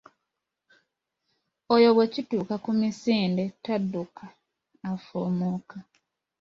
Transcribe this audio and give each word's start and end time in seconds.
Oyo 1.73 1.89
bw’ekituuka 1.95 2.55
ku 2.63 2.71
misinde, 2.79 3.43
tadduka 3.63 4.25
afuumuuka. 4.91 5.77